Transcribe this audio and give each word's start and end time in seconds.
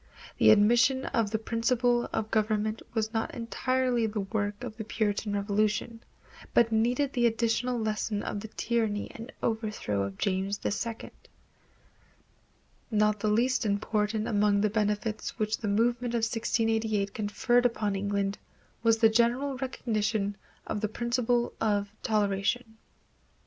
The 0.39 0.49
admission 0.49 1.05
of 1.05 1.29
this 1.29 1.43
principle 1.45 2.09
of 2.11 2.31
government 2.31 2.81
was 2.95 3.13
not 3.13 3.35
entirely 3.35 4.07
the 4.07 4.21
work 4.21 4.63
of 4.63 4.75
the 4.75 4.83
Puritan 4.83 5.33
Revolution, 5.35 6.01
but 6.55 6.71
needed 6.71 7.13
the 7.13 7.27
additional 7.27 7.77
lesson 7.79 8.23
of 8.23 8.39
the 8.39 8.47
tyranny 8.47 9.11
and 9.13 9.31
overthrow 9.43 10.01
of 10.01 10.17
James 10.17 10.59
II. 10.65 11.11
Not 12.89 13.19
the 13.19 13.27
least 13.29 13.63
important 13.63 14.27
among 14.27 14.61
the 14.61 14.71
benefits 14.71 15.37
which 15.37 15.59
the 15.59 15.67
movement 15.67 16.15
of 16.15 16.23
1688 16.25 17.13
conferred 17.13 17.65
upon 17.67 17.95
England 17.95 18.39
was 18.81 18.97
the 18.97 19.07
general 19.07 19.55
recognition 19.57 20.35
of 20.65 20.81
the 20.81 20.89
principle 20.89 21.53
of 21.61 21.91
toleration. 22.01 22.77